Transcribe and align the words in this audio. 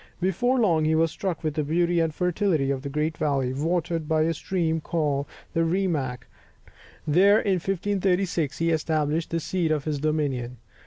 Before 0.19 0.59
long 0.59 0.83
he 0.85 0.95
was 0.95 1.11
struck 1.11 1.43
with 1.43 1.53
the 1.53 1.63
beauty 1.63 1.99
and 1.99 2.11
fertility 2.11 2.71
of 2.71 2.83
a 2.83 2.89
great 2.89 3.15
valley, 3.19 3.53
watered 3.53 4.07
by 4.09 4.23
a 4.23 4.33
stream 4.33 4.81
called 4.81 5.27
the 5.53 5.63
Rimac, 5.63 6.25
and 7.05 7.15
there 7.15 7.39
in 7.39 7.57
1536, 7.59 8.57
he 8.57 8.71
established 8.71 9.29
the 9.29 9.39
seat 9.39 9.69
of 9.69 9.83
his 9.83 9.99
dominion. 9.99 10.57